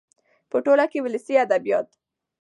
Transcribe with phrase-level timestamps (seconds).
[0.49, 1.87] .په ټوله کې ولسي ادبيات